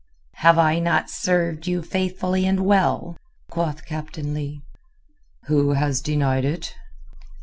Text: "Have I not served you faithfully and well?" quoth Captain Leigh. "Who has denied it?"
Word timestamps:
"Have 0.37 0.57
I 0.57 0.79
not 0.79 1.11
served 1.11 1.67
you 1.67 1.83
faithfully 1.83 2.43
and 2.47 2.61
well?" 2.65 3.15
quoth 3.51 3.85
Captain 3.85 4.33
Leigh. 4.33 4.63
"Who 5.43 5.73
has 5.73 6.01
denied 6.01 6.43
it?" 6.43 6.73